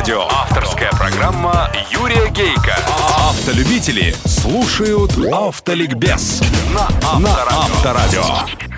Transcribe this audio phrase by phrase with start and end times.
[0.00, 0.28] Авторадио.
[0.30, 2.74] Авторская программа Юрия Гейка.
[3.28, 6.40] Автолюбители слушают Автоликбез
[6.72, 8.24] на Авторадио.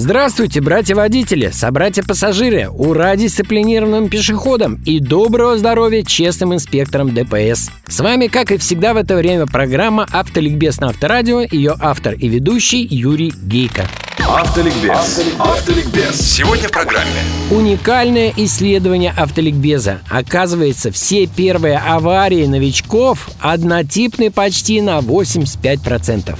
[0.00, 7.70] Здравствуйте, братья-водители, собратья-пассажиры, ура дисциплинированным пешеходам и доброго здоровья честным инспекторам ДПС.
[7.86, 12.28] С вами, как и всегда в это время, программа «Автоликбез» на Авторадио, ее автор и
[12.28, 13.86] ведущий Юрий Гейко.
[14.26, 15.22] Автоликбез.
[15.38, 16.18] Автоликбез.
[16.18, 17.20] Сегодня в программе.
[17.50, 20.00] Уникальное исследование автоликбеза.
[20.08, 26.38] Оказывается, все первые аварии новичков однотипны почти на 85%.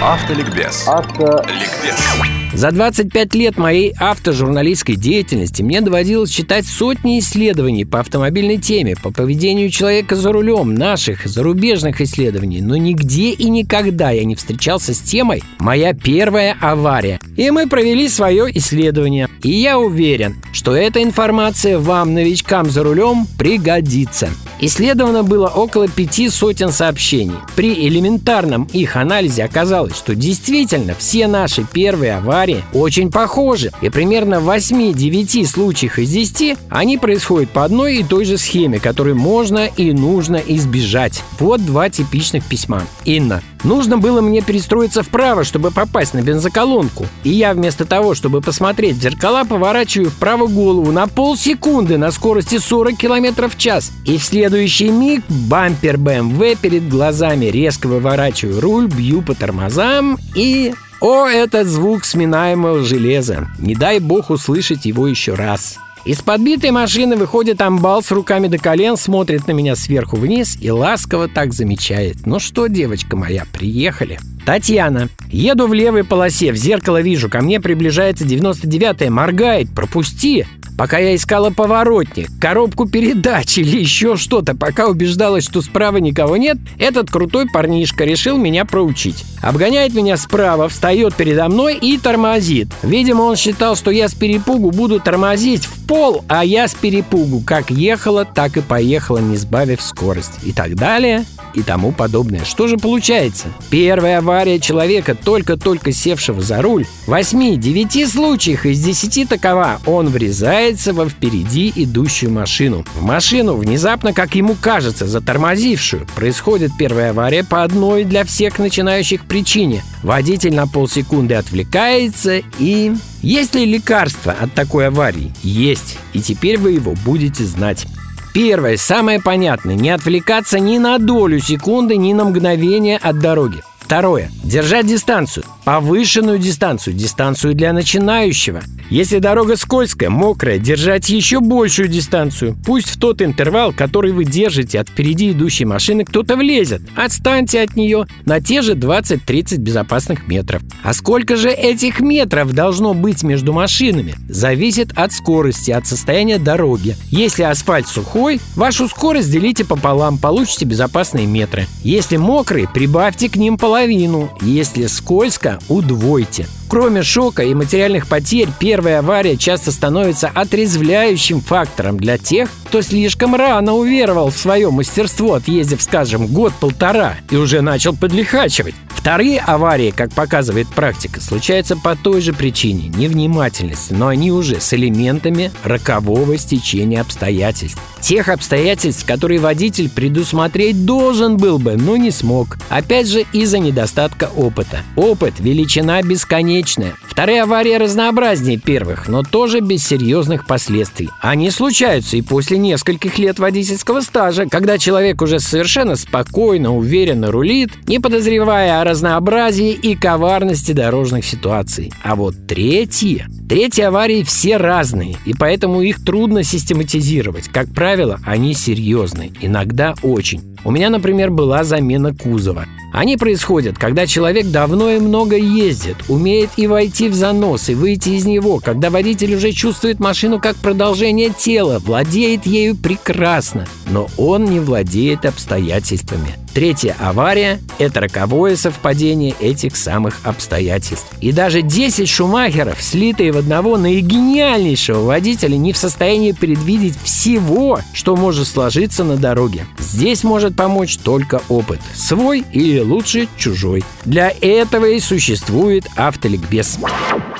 [0.00, 0.88] Автоликбез.
[0.88, 2.35] Автоликбез.
[2.56, 9.12] За 25 лет моей автожурналистской деятельности мне доводилось читать сотни исследований по автомобильной теме, по
[9.12, 15.00] поведению человека за рулем, наших зарубежных исследований, но нигде и никогда я не встречался с
[15.00, 17.20] темой «Моя первая авария».
[17.36, 19.28] И мы провели свое исследование.
[19.42, 24.30] И я уверен, что эта информация вам, новичкам за рулем, пригодится.
[24.60, 27.36] Исследовано было около пяти сотен сообщений.
[27.54, 33.70] При элементарном их анализе оказалось, что действительно все наши первые аварии очень похожи.
[33.82, 38.80] И примерно в 8-9 случаях из 10 они происходят по одной и той же схеме,
[38.80, 41.22] которую можно и нужно избежать.
[41.38, 42.82] Вот два типичных письма.
[43.04, 43.42] Инна.
[43.66, 47.04] Нужно было мне перестроиться вправо, чтобы попасть на бензоколонку.
[47.24, 52.58] И я вместо того, чтобы посмотреть в зеркала, поворачиваю вправо голову на полсекунды на скорости
[52.58, 53.90] 40 км в час.
[54.04, 57.46] И в следующий миг бампер БМВ перед глазами.
[57.46, 60.72] Резко выворачиваю руль, бью по тормозам и...
[61.00, 63.48] О, этот звук сминаемого железа.
[63.58, 65.78] Не дай бог услышать его еще раз.
[66.06, 70.70] Из подбитой машины выходит амбал с руками до колен, смотрит на меня сверху вниз и
[70.70, 72.26] ласково так замечает.
[72.26, 75.08] «Ну что, девочка моя, приехали?» Татьяна.
[75.32, 80.46] Еду в левой полосе, в зеркало вижу, ко мне приближается 99-я, моргает, пропусти.
[80.78, 86.58] Пока я искала поворотник, коробку передач или еще что-то, пока убеждалась, что справа никого нет,
[86.78, 89.24] этот крутой парнишка решил меня проучить.
[89.42, 92.68] Обгоняет меня справа, встает передо мной и тормозит.
[92.82, 97.70] Видимо, он считал, что я с перепугу буду тормозить пол, а я с перепугу как
[97.70, 100.32] ехала, так и поехала, не сбавив скорость.
[100.44, 101.24] И так далее,
[101.54, 102.44] и тому подобное.
[102.44, 103.48] Что же получается?
[103.70, 106.86] Первая авария человека, только-только севшего за руль.
[107.06, 109.80] В 8-9 случаях из 10 такова.
[109.86, 112.84] Он врезается во впереди идущую машину.
[112.94, 116.06] В машину, внезапно, как ему кажется, затормозившую.
[116.14, 119.82] Происходит первая авария по одной для всех начинающих причине.
[120.02, 122.92] Водитель на полсекунды отвлекается и...
[123.26, 125.32] Есть ли лекарство от такой аварии?
[125.42, 125.98] Есть.
[126.12, 127.84] И теперь вы его будете знать.
[128.32, 133.64] Первое, самое понятное, не отвлекаться ни на долю секунды, ни на мгновение от дороги.
[133.80, 134.30] Второе.
[134.44, 135.44] Держать дистанцию.
[135.64, 136.94] Повышенную дистанцию.
[136.94, 138.62] Дистанцию для начинающего.
[138.88, 142.56] Если дорога скользкая, мокрая, держать еще большую дистанцию.
[142.64, 146.82] Пусть в тот интервал, который вы держите от впереди идущей машины, кто-то влезет.
[146.94, 150.62] Отстаньте от нее на те же 20-30 безопасных метров.
[150.84, 154.14] А сколько же этих метров должно быть между машинами?
[154.28, 156.96] Зависит от скорости, от состояния дороги.
[157.10, 161.66] Если асфальт сухой, вашу скорость делите пополам, получите безопасные метры.
[161.82, 164.30] Если мокрый, прибавьте к ним половину.
[164.40, 166.46] Если скользко, удвойте.
[166.68, 173.34] Кроме шока и материальных потерь, первая авария часто становится отрезвляющим фактором для тех, кто слишком
[173.34, 178.74] рано уверовал в свое мастерство, отъездив, скажем, год-полтора и уже начал подлихачивать.
[179.06, 184.74] Вторые аварии, как показывает практика, случаются по той же причине– невнимательности, но они уже с
[184.74, 187.80] элементами рокового стечения обстоятельств.
[188.00, 192.56] Тех обстоятельств, которые водитель предусмотреть должен был бы, но не смог.
[192.68, 194.80] Опять же, из-за недостатка опыта.
[194.96, 196.94] Опыт– величина бесконечная.
[197.08, 201.10] Вторые аварии разнообразнее первых, но тоже без серьезных последствий.
[201.20, 207.70] Они случаются и после нескольких лет водительского стажа, когда человек уже совершенно спокойно, уверенно рулит,
[207.88, 211.92] не подозревая о разнообразии и коварности дорожных ситуаций.
[212.02, 213.26] А вот третьи...
[213.46, 217.46] Третьи аварии все разные, и поэтому их трудно систематизировать.
[217.48, 220.55] Как правило, они серьезные, иногда очень.
[220.64, 222.66] У меня, например, была замена кузова.
[222.92, 228.10] Они происходят, когда человек давно и много ездит, умеет и войти в занос, и выйти
[228.10, 234.46] из него, когда водитель уже чувствует машину как продолжение тела, владеет ею прекрасно, но он
[234.46, 236.36] не владеет обстоятельствами.
[236.56, 241.06] Третья авария– это роковое совпадение этих самых обстоятельств.
[241.20, 248.16] И даже 10 шумахеров, слитые в одного наигениальнейшего водителя, не в состоянии предвидеть всего, что
[248.16, 249.66] может сложиться на дороге.
[249.78, 251.80] Здесь может помочь только опыт.
[251.94, 253.84] Свой или лучше чужой.
[254.04, 256.78] Для этого и существует автоликбез.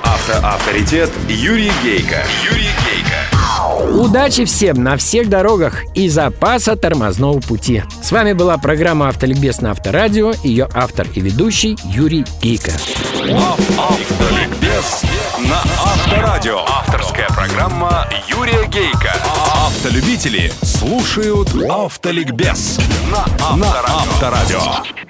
[0.02, 2.24] Автоавторитет Юрий Гейка.
[2.50, 3.36] Юрий Гейка.
[3.92, 7.82] Удачи всем на всех дорогах и запаса тормозного пути.
[8.02, 12.72] С вами была программа «Автоликбез» на Авторадио, ее автор и ведущий Юрий Гейко.
[13.78, 15.02] Автоликбез
[15.38, 16.60] на Авторадио.
[16.66, 19.12] Авторская программа Юрия Гейка.
[19.86, 22.80] Автолюбители слушают Автоликбез
[23.54, 25.05] на Авторадио.